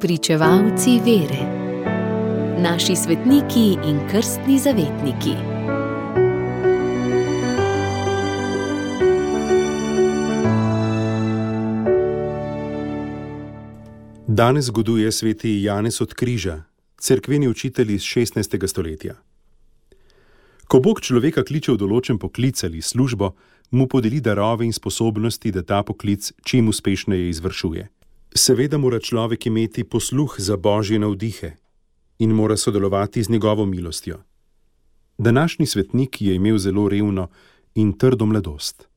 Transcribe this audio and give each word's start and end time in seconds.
Pričevalci 0.00 0.90
vere, 1.04 1.42
naši 2.62 2.96
svetniki 2.96 3.76
in 3.90 3.98
krstni 4.10 4.58
zavetniki. 4.58 5.34
Danes 14.26 14.64
zgoduje 14.64 15.12
sveti 15.12 15.62
Janez 15.62 16.00
od 16.00 16.14
Križa, 16.14 16.62
crkveni 17.00 17.48
učitelj 17.48 17.94
iz 17.94 18.02
16. 18.02 18.66
stoletja. 18.66 19.14
Ko 20.68 20.80
Bog 20.80 21.00
človeka 21.00 21.42
kliče 21.42 21.72
v 21.72 21.76
določen 21.76 22.22
poklic 22.22 22.64
ali 22.64 22.82
službo, 22.82 23.34
mu 23.70 23.88
podeli 23.88 24.20
darove 24.20 24.64
in 24.64 24.72
sposobnosti, 24.72 25.50
da 25.50 25.62
ta 25.62 25.82
poklic 25.82 26.32
čim 26.44 26.68
uspešneje 26.68 27.28
izvršuje. 27.28 27.97
Seveda 28.34 28.78
mora 28.78 29.00
človek 29.00 29.46
imeti 29.46 29.84
posluh 29.84 30.34
za 30.38 30.56
božje 30.56 30.98
navdihe 30.98 31.52
in 32.18 32.30
mora 32.30 32.56
sodelovati 32.56 33.22
z 33.22 33.30
njegovo 33.30 33.66
milostjo. 33.66 34.18
Današnji 35.18 35.66
svetnik 35.66 36.22
je 36.22 36.34
imel 36.34 36.58
zelo 36.58 36.88
revno 36.88 37.28
in 37.74 37.92
trdo 37.92 38.26
mladost. 38.26 38.88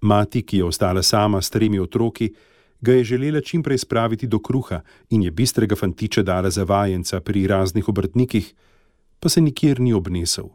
Mati, 0.00 0.42
ki 0.42 0.56
je 0.56 0.64
ostala 0.64 1.02
sama 1.02 1.42
s 1.42 1.50
tremi 1.50 1.78
otroki, 1.78 2.34
ga 2.80 2.92
je 2.92 3.04
želela 3.04 3.40
čim 3.40 3.62
prej 3.62 3.78
spraviti 3.78 4.26
do 4.26 4.38
kruha 4.38 4.80
in 5.10 5.22
je 5.22 5.30
bistrega 5.30 5.76
fantiča 5.76 6.22
dala 6.22 6.50
za 6.50 6.64
vajenca 6.64 7.20
pri 7.20 7.46
raznih 7.46 7.88
obrtnikih, 7.88 8.54
pa 9.20 9.28
se 9.28 9.40
nikjer 9.40 9.80
ni 9.80 9.92
obnesel. 9.92 10.48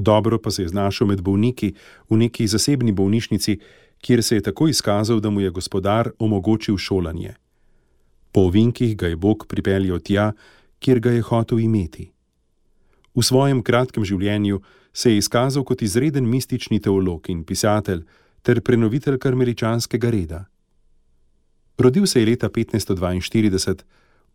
Dobro 0.00 0.38
pa 0.38 0.50
se 0.50 0.62
je 0.62 0.68
znašel 0.68 1.06
med 1.06 1.20
bolniki 1.20 1.74
v 2.08 2.16
neki 2.16 2.46
zasebni 2.46 2.92
bolnišnici, 2.92 3.58
kjer 4.00 4.22
se 4.22 4.34
je 4.34 4.42
tako 4.42 4.68
izkazal, 4.68 5.20
da 5.20 5.30
mu 5.30 5.40
je 5.40 5.50
gospodar 5.50 6.10
omogočil 6.18 6.76
šolanje. 6.76 7.34
Po 8.32 8.40
ovinkih 8.40 8.96
ga 8.96 9.06
je 9.06 9.16
Bog 9.16 9.46
pripeljal 9.48 9.98
tja, 9.98 10.32
kjer 10.78 11.00
ga 11.00 11.10
je 11.10 11.22
hotel 11.22 11.60
imeti. 11.60 12.10
V 13.14 13.22
svojem 13.22 13.62
kratkem 13.62 14.04
življenju 14.04 14.60
se 14.92 15.10
je 15.12 15.18
izkazal 15.18 15.64
kot 15.64 15.82
izreden 15.82 16.28
mistični 16.28 16.80
teolog 16.80 17.28
in 17.28 17.44
pisatelj 17.44 18.04
ter 18.42 18.60
prenovitelj 18.64 19.18
karmeličanskega 19.18 20.10
reda. 20.10 20.44
Rodil 21.78 22.06
se 22.06 22.20
je 22.20 22.26
leta 22.26 22.48
1542 22.48 23.82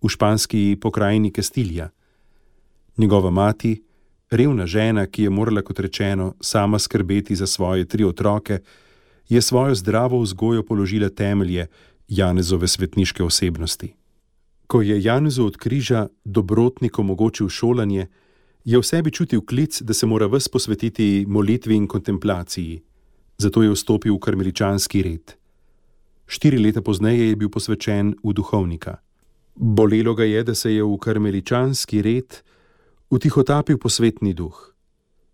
v 0.02 0.10
španski 0.10 0.78
pokrajini 0.82 1.32
Kastilja. 1.32 1.90
Njegova 2.98 3.30
mati, 3.30 3.85
revna 4.30 4.66
žena, 4.66 5.06
ki 5.06 5.24
je 5.24 5.30
morala, 5.30 5.62
kot 5.62 5.80
rečeno, 5.80 6.34
sama 6.42 6.80
skrbeti 6.80 7.36
za 7.36 7.48
svoje 7.48 7.86
tri 7.86 8.04
otroke, 8.04 8.60
je 9.30 9.42
svojo 9.42 9.76
zdravo 9.76 10.20
vzgojo 10.20 10.64
položila 10.64 11.10
temelje 11.10 11.68
Janezove 12.08 12.68
svetniške 12.68 13.24
osebnosti. 13.24 13.94
Ko 14.68 14.82
je 14.82 15.04
Janezu 15.04 15.46
od 15.46 15.58
križa 15.58 16.08
dobrotnik 16.24 17.00
omogočil 17.00 17.50
šolanje, 17.50 18.08
je 18.66 18.78
v 18.78 18.84
sebi 18.84 19.12
čutil 19.12 19.42
klic, 19.46 19.82
da 19.82 19.94
se 19.94 20.06
mora 20.06 20.26
ves 20.28 20.50
posvetiti 20.50 21.26
molitvi 21.28 21.76
in 21.76 21.88
kontemplaciji, 21.88 22.82
zato 23.38 23.64
je 23.64 23.70
vstopil 23.70 24.16
v 24.16 24.20
karmeličanski 24.20 25.02
red. 25.02 25.36
Štiri 26.28 26.58
leta 26.58 26.82
pozneje 26.82 27.30
je 27.30 27.36
bil 27.36 27.50
posvečen 27.50 28.16
v 28.24 28.34
duhovnika. 28.34 28.98
Bolelo 29.56 30.16
ga 30.16 30.24
je, 30.24 30.44
da 30.44 30.56
se 30.56 30.74
je 30.74 30.84
v 30.84 30.98
karmeličanski 30.98 32.02
red 32.02 32.42
utihotapil 33.10 33.78
posvetni 33.78 34.34
duh, 34.34 34.74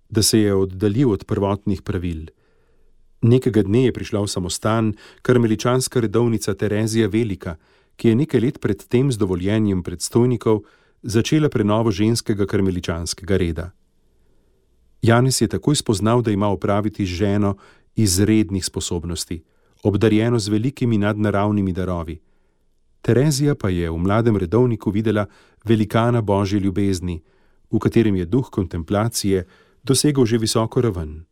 da 0.10 0.24
se 0.24 0.40
je 0.40 0.54
oddaljil 0.56 1.12
od 1.12 1.26
prvotnih 1.26 1.82
pravil. 1.82 2.26
Nekega 3.22 3.64
dne 3.64 3.86
je 3.86 3.94
prišla 3.94 4.22
v 4.22 4.28
samostan 4.28 4.94
karmeličanska 5.22 6.00
redovnica 6.00 6.54
Terezija 6.54 7.08
Velika, 7.08 7.56
ki 7.96 8.10
je 8.10 8.16
nekaj 8.16 8.40
let 8.42 8.58
pred 8.60 8.82
tem 8.88 9.12
z 9.12 9.18
dovoljenjem 9.18 9.84
predstojnikov 9.84 10.64
začela 11.04 11.50
prenovo 11.50 11.92
ženskega 11.92 12.46
karmeličanskega 12.46 13.38
reda. 13.38 13.72
Janes 15.02 15.42
je 15.42 15.48
takoj 15.48 15.76
spoznal, 15.76 16.22
da 16.22 16.32
ima 16.32 16.48
opraviti 16.50 17.06
z 17.06 17.10
ženo 17.10 17.56
izrednih 17.96 18.66
sposobnosti, 18.66 19.44
obdarjeno 19.84 20.40
z 20.40 20.48
velikimi 20.48 20.98
nadnaravnimi 20.98 21.74
darovi. 21.74 22.20
Terezija 23.02 23.56
pa 23.56 23.70
je 23.70 23.90
v 23.90 23.98
mladem 23.98 24.38
redovniku 24.38 24.92
videla 24.92 25.26
velikana 25.66 26.22
božje 26.22 26.60
ljubezni, 26.60 27.22
v 27.72 27.80
katerem 27.80 28.16
je 28.16 28.26
duh 28.26 28.50
kontemplacije 28.50 29.46
dosegel 29.84 30.26
že 30.26 30.38
visoko 30.38 30.82
raven 30.82 31.26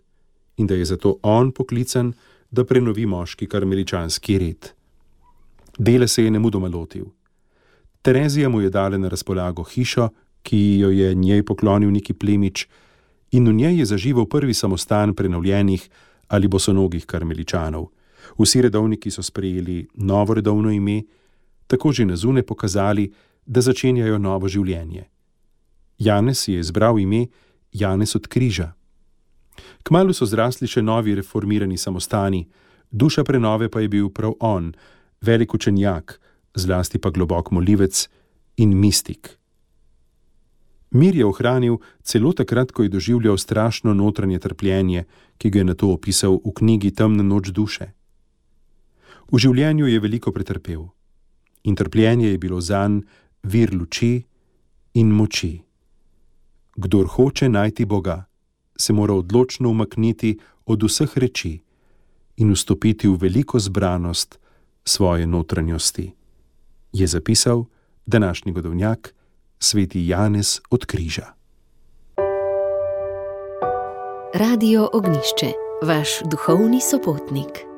in 0.58 0.68
da 0.68 0.76
je 0.76 0.86
zato 0.86 1.18
on 1.24 1.52
poklican, 1.52 2.14
da 2.52 2.66
prenovi 2.66 3.06
moški 3.06 3.48
karmeličanski 3.48 4.38
red. 4.38 4.72
Dele 5.78 6.08
se 6.08 6.24
je 6.24 6.32
nemudoma 6.32 6.68
lotil. 6.68 7.06
Terezija 8.02 8.50
mu 8.50 8.62
je 8.62 8.70
dala 8.70 8.98
na 8.98 9.08
razpolago 9.08 9.64
hišo, 9.64 10.10
ki 10.44 10.80
jo 10.80 10.90
je 10.90 11.16
njej 11.16 11.44
poklonil 11.44 11.92
neki 11.92 12.14
plemič, 12.14 12.68
in 13.32 13.48
v 13.48 13.54
njej 13.54 13.80
je 13.80 13.86
zaživel 13.86 14.26
prvi 14.26 14.54
samostan 14.54 15.14
prenovljenih 15.16 15.90
ali 16.28 16.48
bosonogih 16.48 17.06
karmeličanov. 17.06 17.88
Vsi 18.38 18.62
redovniki 18.62 19.12
so 19.12 19.24
sprejeli 19.24 19.88
novo 19.94 20.34
redovno 20.34 20.72
ime, 20.72 21.04
tako 21.68 21.92
že 21.92 22.06
na 22.06 22.16
zune 22.16 22.44
pokazali, 22.44 23.12
da 23.46 23.62
začenjajo 23.62 24.18
novo 24.18 24.48
življenje. 24.48 25.06
Janez 26.00 26.48
je 26.48 26.60
izbral 26.60 27.00
ime 27.00 27.28
Janez 27.72 28.16
od 28.16 28.28
Križa. 28.28 28.74
Kmalo 29.84 30.14
so 30.14 30.26
zrasli 30.26 30.68
še 30.68 30.82
novi 30.82 31.16
reformirani 31.16 31.78
samostani, 31.78 32.48
duša 32.92 33.24
prenove 33.24 33.70
pa 33.70 33.84
je 33.84 33.90
bil 33.90 34.10
prav 34.10 34.34
on, 34.40 34.72
velik 35.22 35.54
učenjak, 35.54 36.20
zlasti 36.56 37.00
pa 37.00 37.12
globok 37.12 37.52
molivec 37.52 38.08
in 38.58 38.76
mistik. 38.80 39.36
Mir 40.92 41.16
je 41.16 41.26
ohranil 41.26 41.78
celo 42.02 42.34
takrat, 42.34 42.72
ko 42.72 42.84
je 42.84 42.90
doživljal 42.90 43.38
strašno 43.38 43.94
notranje 43.94 44.40
trpljenje, 44.40 45.06
ki 45.38 45.50
ga 45.50 45.60
je 45.60 45.66
na 45.66 45.76
to 45.76 45.92
opisal 45.94 46.40
v 46.46 46.54
knjigi 46.56 46.92
Temna 46.92 47.24
noč 47.24 47.52
duše. 47.54 47.94
V 49.30 49.38
življenju 49.38 49.86
je 49.86 50.00
veliko 50.00 50.32
pretrpel 50.34 50.88
in 51.64 51.76
trpljenje 51.76 52.32
je 52.32 52.38
bilo 52.38 52.62
zanj 52.62 53.04
vir 53.44 53.70
luči 53.76 54.24
in 54.94 55.12
moči. 55.12 55.69
Kdor 56.82 57.08
hoče 57.08 57.50
najti 57.50 57.86
Boga, 57.86 58.26
se 58.78 58.94
mora 58.94 59.14
odločno 59.14 59.70
umakniti 59.70 60.40
od 60.66 60.84
vseh 60.84 61.18
reči 61.18 61.60
in 62.38 62.54
vstopiti 62.54 63.08
v 63.08 63.18
veliko 63.20 63.60
zbranost 63.60 64.40
svoje 64.86 65.28
notranjosti, 65.28 66.12
je 66.94 67.08
zapisal 67.08 67.66
današnji 68.06 68.52
godovnjak 68.52 69.16
sveti 69.60 70.08
Janez 70.08 70.60
od 70.70 70.86
Križa. 70.86 71.26
Radio 74.34 74.90
Ognišče, 74.94 75.52
vaš 75.84 76.10
duhovni 76.32 76.82
sopotnik. 76.82 77.69